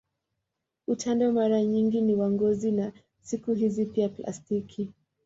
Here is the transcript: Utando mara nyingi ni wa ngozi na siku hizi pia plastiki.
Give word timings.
Utando 0.87 1.31
mara 1.31 1.61
nyingi 1.63 2.01
ni 2.01 2.15
wa 2.15 2.31
ngozi 2.31 2.71
na 2.71 2.93
siku 3.21 3.53
hizi 3.53 3.85
pia 3.85 4.09
plastiki. 4.09 4.93